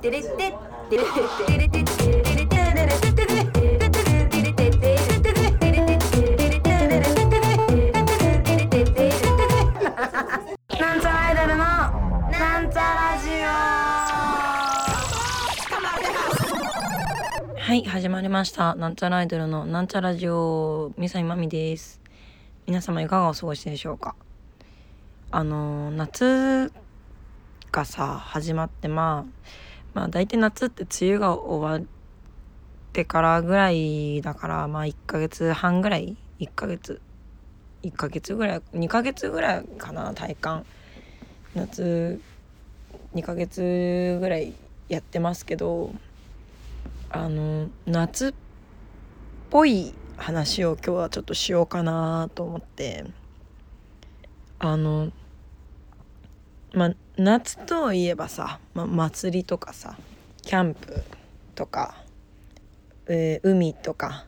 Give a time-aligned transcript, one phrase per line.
[0.00, 0.28] テレテ
[0.88, 1.18] テレテ
[1.58, 3.36] レテテレテレテテテ
[4.56, 5.00] テ
[17.58, 22.00] はい始まりましたなんちゃらアイドルのなんちゃラジオみさいまみです
[22.66, 24.14] 皆様いかがお過ごしでしょうか
[25.30, 26.72] あの夏
[27.70, 31.88] がさ始まってまあまあ大体夏って梅雨が終わっ
[32.92, 37.00] てからぐらいだからまあ1ヶ月半ぐらい1ヶ月
[37.82, 40.66] 1ヶ月ぐらい2ヶ月ぐらいかな体感。
[41.54, 42.20] 夏
[43.14, 44.54] 2ヶ月ぐらい
[44.88, 45.92] やってますけど
[47.08, 48.32] あの夏っ
[49.50, 53.04] ぽい話を今日はちょっとしようかなと思って。
[54.62, 55.10] あの
[56.74, 59.94] まあ夏といえばさ、ま、祭りとかさ
[60.40, 61.02] キャンプ
[61.54, 62.02] とか、
[63.08, 64.24] えー海とか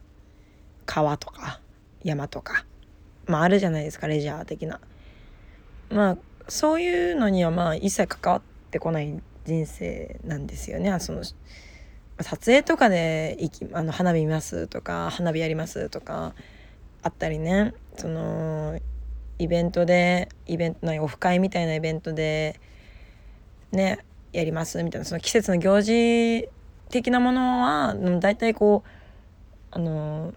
[0.84, 1.58] 川とか
[2.04, 2.66] 山とか
[3.26, 4.78] まああるじゃないですかレジャー的な。
[5.88, 6.18] まあ
[6.48, 10.94] そういうのにはまあ一切関わってこない人生なんですよね。
[11.00, 11.22] その
[12.20, 16.34] 撮影とかで行きあの花火見ますとか花火やりますとか
[17.02, 17.72] あったりね。
[17.96, 18.78] その
[19.38, 22.60] イベントでイベントオフ会みたいなイベントで
[23.72, 25.04] ねやりますみたいな。
[25.04, 26.48] その季節の行事
[26.90, 28.88] 的なものは大体こう
[29.70, 30.34] あの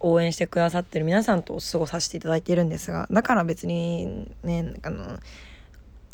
[0.00, 5.18] 応援してくださってる皆さんと過ごさせていただいているんですがだから別にねあの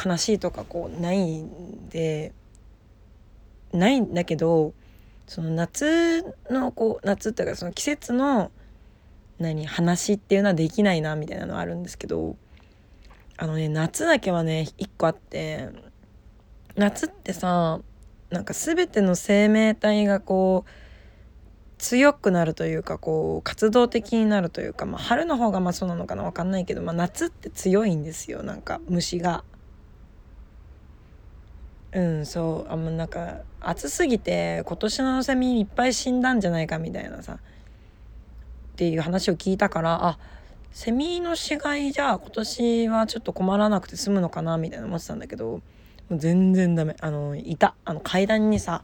[0.04, 2.32] 悲しいとかこうないんで
[3.72, 4.72] ないんだけど
[5.26, 8.50] その夏のこう夏っていうかその季節の
[9.38, 12.36] 何話っていうのはできないなみたいなのはあるんですけど
[13.36, 15.68] あのね夏だけはね一個あって
[16.76, 17.80] 夏ってさ
[18.30, 20.70] なんか全ての生命体がこう
[21.78, 29.44] 強くなるというかこう活動的になるというか、まあ、春の方がまあそうなのかな分かんないけど、まあ、夏って強いんですよなんか虫が。
[31.92, 37.38] うんそうあんまなんか暑すぎて今年のセミいっぱい死んだんじゃないかみたいなさっ
[38.76, 40.18] ていう話を聞いたからあ
[40.72, 45.62] セミの死骸じゃあ今年はちょっと困らなくて済むのかなみたいな思ってたんだけど
[46.08, 46.96] もう全然ダメ。
[47.00, 47.74] あのいた。
[47.84, 48.82] あの階段にさ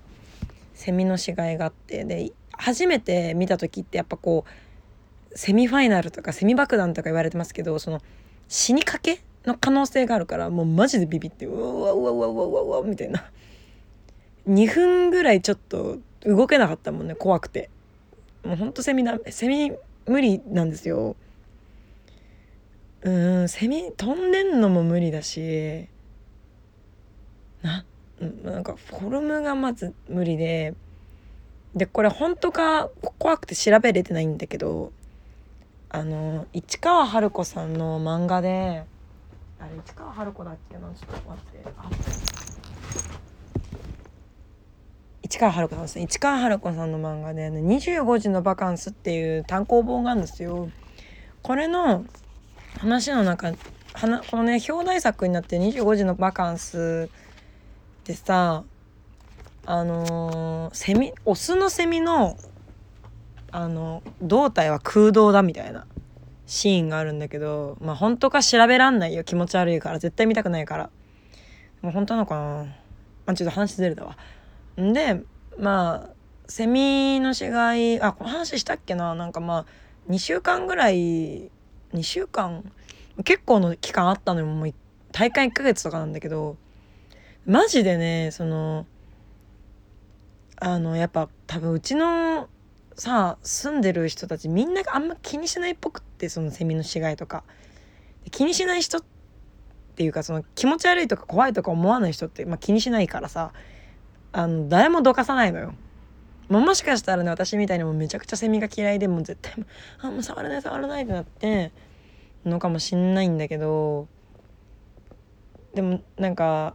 [0.75, 2.05] セミの死骸があって。
[2.05, 8.01] で初めて見た時ってやっぱこうセミファイナルとかセミ爆弾とか言われてますけどその
[8.49, 13.25] 死にかけの可能性があるからもうマジでビビってうわうわうわうわうわうわみたいな。
[14.49, 17.71] 2分ぐらいちょっと動けなかったもんね怖くて。
[18.45, 19.73] もうほんとセミだセミ
[20.07, 21.17] 無理なんですよ。
[23.03, 25.89] うんセミ飛んでんのも無理だし。
[27.63, 27.85] な
[28.45, 30.75] なんかフォルムがまず無理で
[31.75, 34.93] でこれ本当か怖くて調べれてないんだけど
[35.89, 38.85] あの市川春子さんの漫画で
[39.59, 41.91] あれ市川春子だっけなちょっと待ってあ
[45.23, 50.71] 市川春子さんですね市川春子さんの漫画で、ね「25時のバカンス」っていう単行本があるんですよ。
[51.43, 52.05] これの
[52.79, 53.53] 話の中
[53.95, 57.09] はなこのね表題作になって「25時のバカンス」
[58.03, 58.65] ってさ
[59.65, 62.37] あのーセミオスのセミの
[63.53, 65.87] あの胴体は空洞だみたいな
[66.47, 69.23] シーンがあるんだけどまあ本当か調べらんないよ。
[69.23, 70.01] 気持ち悪いから。
[70.01, 70.91] 絶対見たくないから。
[71.81, 72.65] もう本当なのかな。
[73.25, 74.17] まあちょっと話ずれたわ。
[74.81, 75.23] んで
[75.57, 76.15] まあ
[76.49, 79.15] セミの死骸あこの話したっけな。
[79.15, 79.67] なんかまあ
[80.11, 81.51] 2週間ぐらい
[81.95, 82.65] 2週間？
[83.25, 84.47] 結構の期間あったのよ。
[84.47, 84.75] もう
[85.13, 86.57] 大会1ヶ月とかなんだけど。
[87.47, 88.87] マジでねその
[90.57, 92.49] あのやっぱ多分うちの
[92.95, 97.43] さ住んでる人たちみんながあんま気にしないっぽくってそのセミの死骸とか
[98.31, 99.03] 気にしない人っ
[99.97, 103.53] ていうかその気持ち悪いとか怖いとか思わない人って、まあ、気にしないからさ
[104.33, 105.75] あの誰もどかさないのよ。
[106.49, 109.55] まあ、もしかしたらね私みたいにもめちゃくちゃセミが嫌いでもう絶対
[110.01, 111.73] あもう触らない触らないってなって
[112.45, 114.07] のかもしんないんだけど
[115.75, 116.75] でもなんか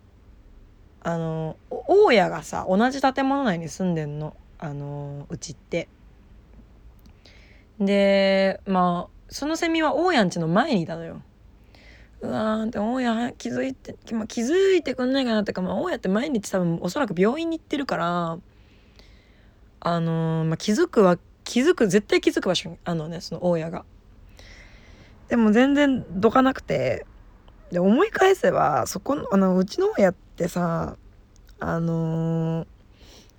[1.08, 5.88] あの大家がさ同じ建物内に住んでんのあのうちって。
[7.80, 11.22] でまあそのセミは大家んちの前にいたのよ。
[12.20, 18.40] うわーって大家気づいて、まあ、気づいてくんないかなってか、まあ、大家って毎日多分おそらく病院に行ってるから
[19.80, 23.86] あのまあ、気づくは気づく絶対気づく場所にあのねその大家が。
[25.30, 27.06] でも全然どかなくて
[27.72, 30.96] で思い返せばそこのあのうちの親ってさ
[31.60, 32.68] あのー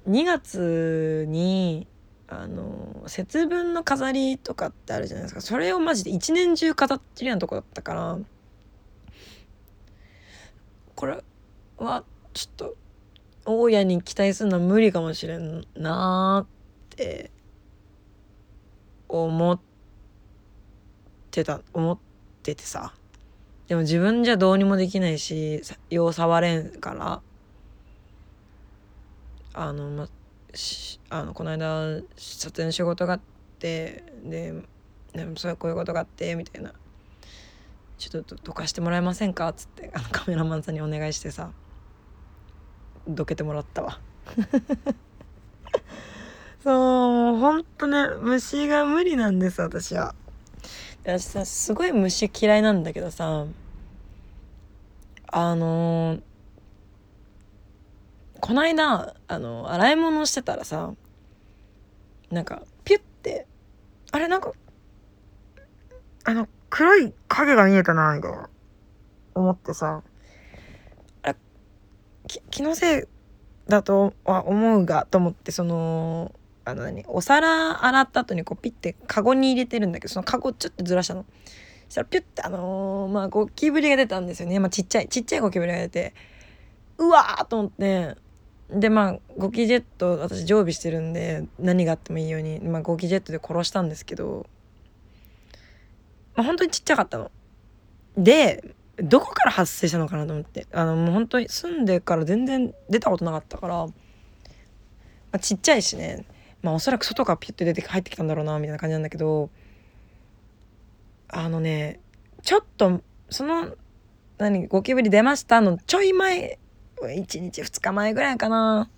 [0.09, 1.87] 2月に
[2.29, 5.41] あの節分の飾りとかってあるじゃないですか。
[5.43, 8.19] それをマジで一年中飾ってるようなとこだったから
[10.95, 11.23] これ
[11.77, 12.77] はちょっと
[13.45, 17.31] 大家に期待するのは無理かもしれんなーって
[19.09, 19.61] 思っ
[21.31, 21.99] てた思っ
[22.43, 22.95] ててさ。
[23.69, 27.21] でも自分じゃどうにもできないしよう触れんから。
[29.55, 30.09] あのま
[31.11, 33.21] あのこの間撮影の仕事があっ
[33.59, 34.55] てで
[35.13, 36.73] でもそういうこういうことがあってみたいな。
[37.99, 39.49] ちょっとどかしてもらえませんか？
[39.49, 41.51] っつってあのカメラマンさんにお願いしてさ
[43.09, 43.99] どけてもらったわ。
[46.63, 50.15] そうもうほんとね虫が無理なんです私は。
[51.09, 53.47] 私さすごい虫嫌いなんだけどさ
[55.33, 56.21] あのー、
[58.41, 60.93] こないだあの洗い物してたらさ
[62.31, 63.47] なんかピュッて
[64.13, 64.53] あれなんか
[66.25, 68.51] あの黒い影が見えたなみたいな
[69.35, 70.03] 思ってさ。
[71.23, 71.35] あ
[72.51, 73.03] 気のせい
[73.67, 76.33] だとは思うがと思ってその
[76.71, 77.05] あの何？
[77.09, 81.25] お皿洗った後にこうピッてカゴに入れてるんだけどそのカゴちょっとずらしたの。
[81.89, 84.59] そしたらピュッてあのー、まあゴキブリが出たんですよね。
[84.59, 86.15] まあちっちゃいちっちゃいゴキブリが出て。
[86.99, 88.17] うわーと思って。
[88.71, 94.47] でまあゴキジェット私常備してるんで何があってもいいように、まあ、ゴキジェットで殺したんですけど。
[96.35, 97.31] まあ本当にちっちゃかったの。
[98.17, 100.67] でどこから発生したのかなと思って。
[100.73, 103.93] あのもう本当に住んでから全然出たことなかったから、ま
[105.33, 106.27] あ、ちっちゃいしね。
[106.63, 109.51] まあおそらく外からピュッて出て入ってきたんだろうなみたいな感じなんだけど
[111.29, 112.01] あのね
[112.43, 113.01] ちょっと
[113.31, 113.75] その
[114.39, 116.59] 何ゴキブリ出ましたのちょい前
[117.01, 118.89] 1日2日前ぐらいかな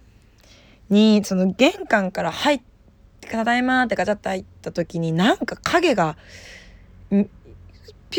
[0.89, 2.61] にその玄関から入っ
[3.21, 6.17] て「ただいま」ってガチャッと入った時になんか影が
[7.11, 7.29] ピュ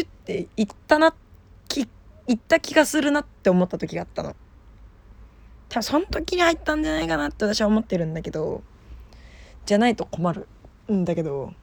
[0.04, 1.14] ッていったな
[1.68, 1.88] き
[2.28, 4.36] いった気がするなって思った時があったの。
[5.70, 8.62] 多分その時に入ったんじゃないかなって私は思ってるんだけど
[9.72, 10.48] じゃないと困る
[10.92, 11.54] んだけど。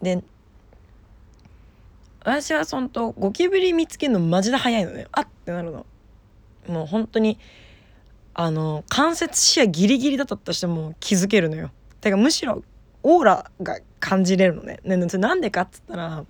[0.00, 0.22] で
[2.20, 5.08] 私はそんとゴキブリ見つけるのマジで早いのね。
[5.10, 5.86] あってなるの。
[6.68, 7.36] もう本当に
[8.32, 11.72] あの関節視野ギリギリだったとしても気づけるのよ。
[12.00, 12.62] てかむしろ
[13.02, 14.78] オーラが感じれるのね。
[14.84, 16.24] ねなんでかっつったら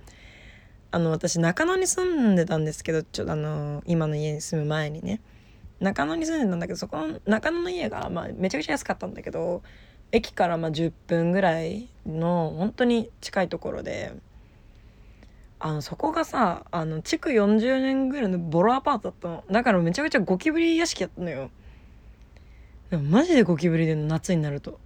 [0.92, 5.20] あの私中野に住んでたんですけどちょあの今の家に住む前にね。
[5.78, 9.62] 中野に住んでたんだけどそこの中野の家が、まあ、めちゃくちゃ安かったんだけど
[10.12, 14.12] 駅からまあ10分ぐらいの本当に近いところで
[15.58, 21.50] あのそこがさあの築40年ぐらいのボロアパートだったのだからめちゃくちゃゴキブリ屋敷やったのよ
[22.90, 24.80] でもマジでゴキブリで夏になると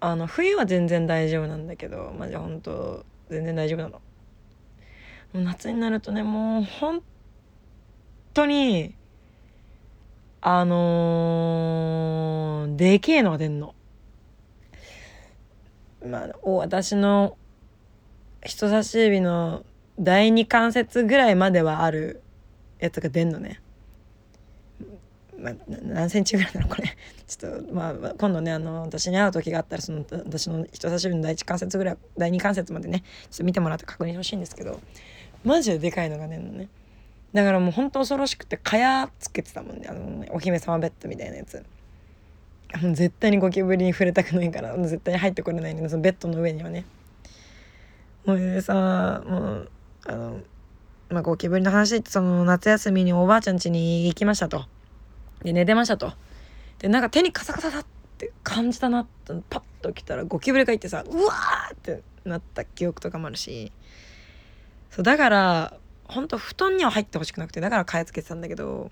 [0.00, 4.00] あの冬は全然大丈夫なんだけどマジ本当全然大丈夫なの。
[5.32, 7.02] 夏になるとねもう本
[8.34, 8.94] 当に
[10.40, 13.74] あのー、でけえのが出んの。
[16.04, 17.36] まあ、私の
[18.44, 19.64] 人差し指の
[19.98, 22.22] 第二関節ぐらいまではある
[22.78, 23.60] やつが出んのね。
[25.38, 26.96] まあ、何センチぐらいなのこれ。
[27.26, 34.80] ちょっとまあ今度ねあの私に会う時があったらその私の人差し指の第一関節ぐらい第二関節までねちょっと見てもらって確認してほしいんですけど。
[35.44, 36.68] マジででかいのが出るのね。
[37.32, 39.86] だからもうほんと恐ろしくて蚊帳つけてたもんね。
[39.88, 41.62] あのお姫様ベッドみたいなやつ。
[42.78, 46.84] 絶対にゴキブリに触れたくないから絶対に入ってこれないんでそのベッドの上にはね。
[48.24, 49.70] もうさもう
[50.06, 50.40] あの
[51.10, 54.64] まあゴキブリの話ってその夏休みにおばあちゃん家に行きましたと。
[55.42, 56.12] で寝てましたと。
[56.78, 57.86] でなんか手にカサカサだっ
[58.18, 63.70] て感じたなってパッと起きたらゴキブリがいてさうわーってなった記憶とかもあるし。
[64.90, 68.90] そうだからほんと布団には入ってほしくなくてだから替えつけてたんだけど。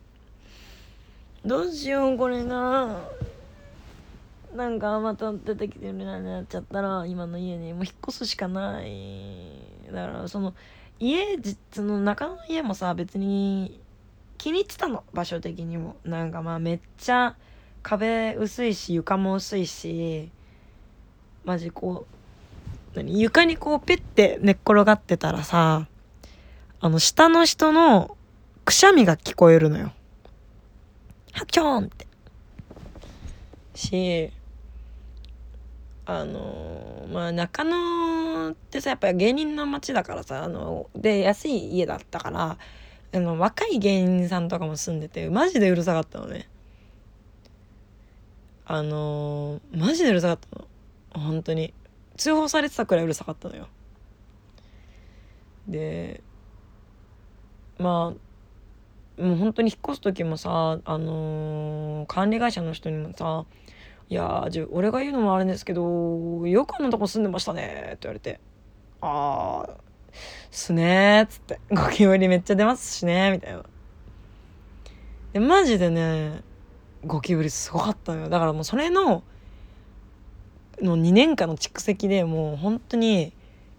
[1.45, 3.03] どうしようこれが
[4.63, 9.59] なんかまた出てきてるようになっちゃったら今の家にもう引っ越すしかない
[9.93, 10.55] だからその
[11.01, 11.37] 家
[11.73, 13.81] その中の家もさ別に
[14.39, 17.35] 気に入ってたの場所的にもなんかまあめっちゃ
[17.83, 20.31] 壁薄いし床も薄いし
[21.45, 22.07] マジこ
[22.95, 25.89] う何床にこうペッて寝っ転がってたらさ
[26.79, 28.17] あの下の人の
[28.65, 29.93] くしゃみが聞こえるのよ。
[31.33, 32.07] ハキョーンって。
[33.75, 34.33] し
[36.05, 42.59] あのまあ中野ってさやっぱり芸人の街だからさあので安い家だったから
[43.15, 46.49] あの若い芸人さんとかも住んでてマジでうるさかったのね。
[48.65, 50.69] あの、マジでうるさかったの。
[51.27, 51.75] 本当に。
[52.17, 53.69] 通報されてたくらいうるさかったのよ。
[55.69, 56.23] で
[57.79, 58.15] ま
[59.19, 63.45] あもう本当に引っ越す時もさあのー、管理会社の人にもさ
[64.13, 68.41] 「いやじゃ俺が言うのもあれですけどよくあんなとこ住んでましたね」って言われて
[69.01, 69.71] 「ああ
[70.51, 73.65] すね」っつって「ゴキブリめっちゃ出ますしね」みたいな。
[75.33, 76.43] でマジでね
[77.07, 78.29] ゴキブリすごかったのよ。
[78.29, 79.23] だからもうそれの
[80.83, 83.33] の2年間の蓄積でもう本当に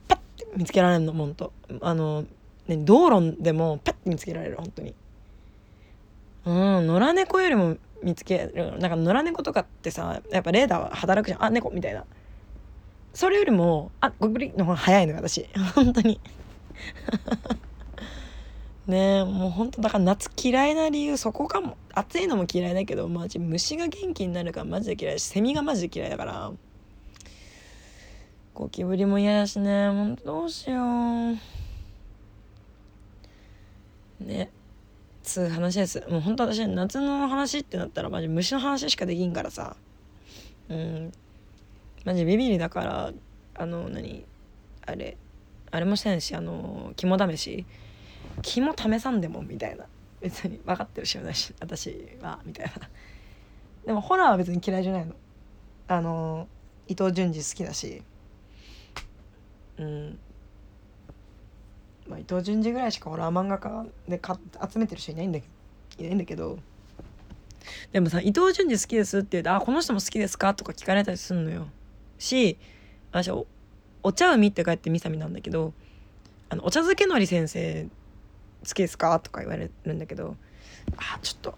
[0.08, 1.54] パッて見つけられるのほんと。
[1.80, 2.26] あの、
[2.68, 4.96] ね、道路でもパッて見つけられる本当に。
[6.46, 11.44] うん野良猫よりも見つけるなんか野良猫とかってさやっぱレーダーは働くじゃん。
[11.44, 12.06] あ猫みたいな。
[13.14, 15.48] それよりもあゴキブリの方が早いのよ私。
[15.76, 16.20] 本当に。
[18.88, 21.78] ねえもうほんとだから夏嫌いな理由そこかも。
[21.94, 26.52] 暑いのも嫌いだけどマジ虫が元気になるからマジで嫌いしセミがマジで嫌いだから。
[28.54, 29.90] ゴキブリも嫌やしね。
[29.90, 31.38] ほんとどうしよう。
[34.24, 34.52] ね。
[35.24, 36.04] つう話です。
[36.10, 39.76] もうほんと私夏の話ってなったらマジ虫の話しかできんからさ。
[40.70, 41.12] うん。
[42.06, 43.14] マジビビりだから
[43.56, 44.26] あの何？
[44.86, 45.18] あれ
[45.72, 47.66] あれもしてないしあの肝試し？
[48.42, 49.86] 肝試さんでもみたいな。
[50.22, 52.72] 別に分かってるし私私はみたいな。
[53.86, 55.14] でもホラーは別に嫌いじゃないの。
[55.88, 56.48] あの
[56.88, 58.02] 伊藤潤二好きだし。
[59.78, 60.20] うん。
[62.08, 64.38] まあ、伊藤潤二ぐらいしかホラー漫画家でか
[64.72, 65.48] 集めてる人いないんだけ
[65.98, 66.60] どいないんだけど
[67.92, 71.68] でもさ伊藤潤二好きですって言うと「あこの人も好きですか?」とか聞かれたりすんのよ
[72.20, 72.58] し
[73.12, 73.48] 私お
[74.02, 75.74] お茶海って書いてみさみなんだけど
[76.50, 77.88] あのお茶漬けのり先生
[78.68, 80.36] 好きですか?」とか言われるんだけど
[80.98, 81.58] あちょっと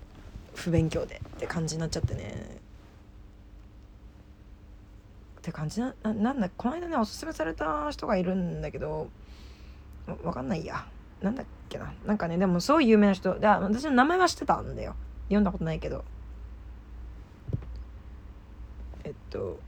[0.54, 2.60] 不勉強でって感じになっちゃってね
[5.40, 9.10] って感じななんだこの間ねおすすめされた人がいるんだけど
[10.24, 10.86] わかんないや。
[11.22, 11.94] なんだっけな。
[12.06, 13.40] なんかねでもすごい有名な人。
[13.40, 14.96] で私の名前は知ってたんだよ。
[15.28, 16.04] 読んだことないけど。
[19.04, 19.60] えっと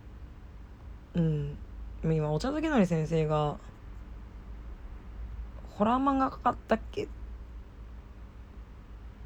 [1.16, 1.58] うん。
[2.04, 3.58] 今お茶漬けのり先生が
[5.72, 7.08] ホラー漫画かかったっけっ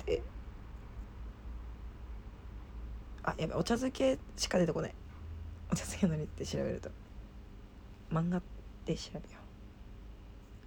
[0.05, 0.21] て。
[3.23, 3.57] あやばい。
[3.57, 4.95] お茶漬けしか出てこない。
[5.69, 6.89] お茶漬けのりって調べると。
[8.11, 8.41] 漫画
[8.85, 9.50] で調べよう。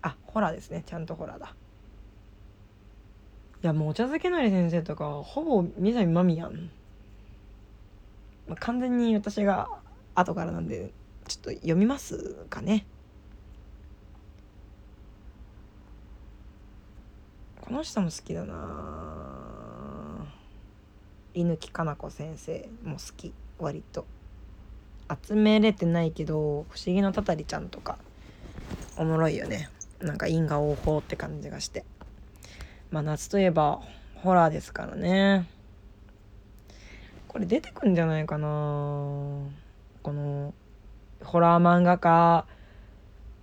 [0.05, 0.85] あホラーですね。
[0.87, 1.55] ちゃんとホラーだ。
[3.63, 6.71] いやもうお茶漬けのり先生とかほぼ三谷真美やん、
[8.47, 9.71] まあ、完全に私が
[10.15, 10.93] 後からなんで
[11.27, 12.85] ちょっと読みますかね。
[17.63, 20.27] この人も好きだな。
[21.33, 23.33] 犬木かな子先生も好き。
[23.59, 24.05] 割と。
[25.27, 27.99] 集めれてないけど「不思議のたたりちゃん」とか
[28.97, 29.71] おもろいよね。
[30.01, 31.85] なんか因果応報って感じがして。
[32.91, 33.81] まあ夏といえば
[34.17, 35.49] ホラーですからね。
[37.29, 38.47] これ出てくんじゃないかな。
[40.03, 40.55] この
[41.23, 42.47] ホラー漫画家。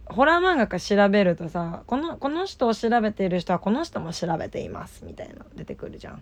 [0.05, 6.21] ホラー漫画家調べるとさこのこの人を調べている人はこの人も調べていますみたいな出てくるじゃん。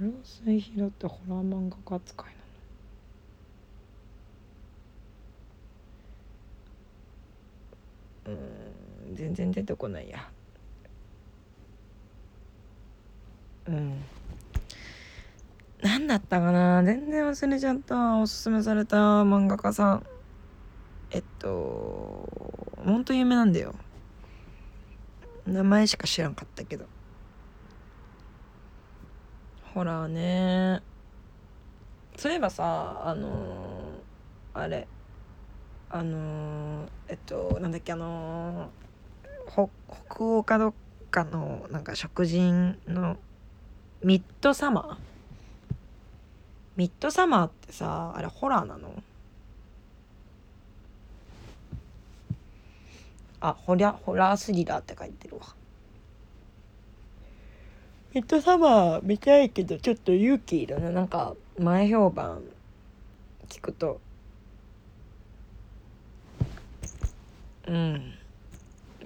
[0.00, 2.38] 丸尾末広ってホラー漫画家扱いなの
[8.28, 10.30] うん全然出てこないや。
[13.66, 14.02] うん。
[15.82, 16.82] 何だったかな？
[16.82, 18.18] 全然忘れちゃった。
[18.18, 20.06] おすすめされた漫画家さん。
[21.10, 22.28] えっと
[22.84, 23.74] ほんと有名なんだよ。
[25.46, 26.84] 名前しか知らんかったけど。
[29.74, 30.82] ほらね。
[32.16, 34.86] そういえばさあのー、あれ。
[35.90, 36.67] あのー、
[37.08, 38.70] えっとなんだっけあの、
[39.46, 39.68] 北
[40.24, 40.74] 欧かどっ
[41.10, 43.16] かのなんか食人の
[44.04, 45.74] ミッドサマー？
[46.76, 49.02] ミッドサマーってさあれホラーなの？
[53.40, 55.42] あホラホラースリラーって書いてるわ。
[58.14, 60.90] ミッドサマー見たいけどちょっと勇気いるな。
[60.90, 62.42] なんか前評判
[63.48, 64.00] 聞くと。
[67.68, 68.14] うん。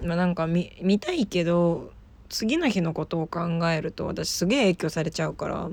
[0.01, 1.91] まあなんか見見たいけど
[2.29, 5.69] 次の日のことを考えると私すげえ影響されちゃうから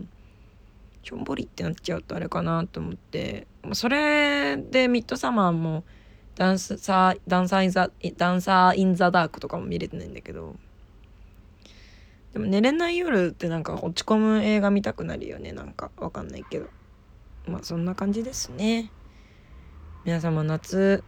[1.03, 5.85] しょんぼりってなっちゃうとあれかなと思ってそれでミッドサマーも
[6.37, 10.55] ダンサーダンサーインザダンサーインザダークとかも見れてないんだけど
[12.33, 15.91] でも寝れない夜ってなんか落ち込む映画見たくなるよねなんか。
[15.97, 16.67] わかんないけど。
[17.47, 18.93] まあそんな感じですね。
[20.05, 21.03] 皆様夏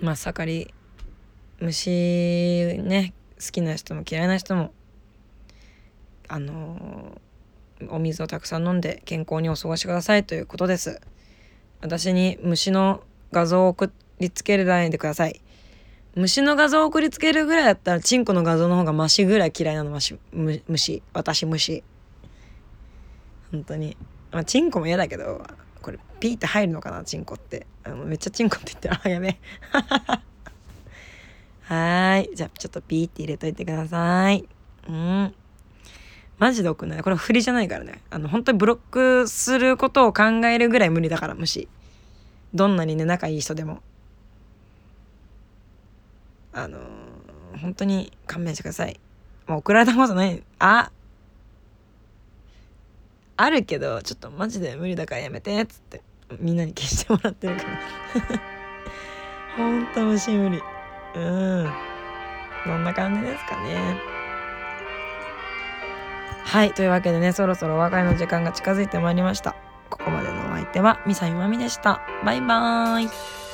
[0.00, 0.74] 真っ盛り
[1.60, 4.72] 虫ね好きな人も嫌いな人も
[6.28, 7.20] あの、
[7.88, 11.00] お水をたくさん飲んで健康にお過ごしくださいということです。
[11.80, 15.40] 私に虫の画像を送りつけないでください。
[16.14, 21.02] 虫の画像を送りつけるぐらいだったらチンコの画像の方がマシぐらい嫌いなの虫虫。
[21.12, 21.84] 私虫。
[23.52, 23.96] 本当に。
[24.32, 25.44] まあチンコも嫌だけど
[25.86, 27.64] これピーって入るのかなチンコって。
[27.84, 29.38] あのめっちゃチンコって言ってあやめ
[31.62, 32.28] はい。
[32.34, 34.48] じゃあちょっとピーって入れといてください。
[34.88, 35.32] うん。
[36.38, 37.02] マジで奥ない？
[37.04, 38.02] これ振りじゃないからね。
[38.10, 41.68] あの本当にブロックすることを考えるぐらい無理だから虫
[42.52, 43.80] どんなにね仲いい人でも。
[46.52, 48.98] あのー、本当に勘弁してください。
[49.46, 50.42] もう送られたことない。
[50.58, 50.90] あ
[53.36, 56.02] あるけど、ちょっとマジで無理だからやめて、っつって。
[56.40, 57.68] みんなに消してもらってるから。
[59.56, 60.62] ほんと虫無理。
[61.14, 61.72] うん。
[62.64, 64.16] こんな感じですかね。
[66.44, 66.72] はい。
[66.72, 69.54] というわけでね、そろそろお別れの時間が近づいてまいりました。
[69.90, 72.00] ここまでのお相手は、ミサイマミでした。
[72.24, 73.45] バイバーイ。